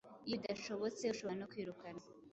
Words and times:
iyo 0.27 0.35
bidashobotse, 0.41 1.03
ushobora 1.13 1.37
no 1.39 1.49
kwirukanwa 1.51 2.05